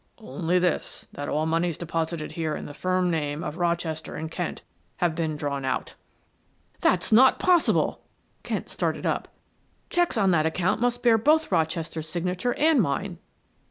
"Only 0.17 0.57
this; 0.57 1.05
that 1.13 1.29
all 1.29 1.45
moneys 1.45 1.77
deposited 1.77 2.31
here 2.31 2.55
in 2.55 2.65
the 2.65 2.73
firm 2.73 3.11
name 3.11 3.43
of 3.43 3.59
Rochester 3.59 4.15
and 4.15 4.31
Kent 4.31 4.63
have 4.97 5.13
been 5.13 5.37
drawn 5.37 5.63
out." 5.63 5.93
"That's 6.79 7.11
not 7.11 7.37
possible!" 7.37 8.01
Kent 8.41 8.67
started 8.67 9.05
up. 9.05 9.27
"Checks 9.91 10.17
on 10.17 10.31
that 10.31 10.47
account 10.47 10.81
must 10.81 11.03
bear 11.03 11.19
both 11.19 11.51
Rochester's 11.51 12.09
signature 12.09 12.55
and 12.55 12.81
mine." 12.81 13.19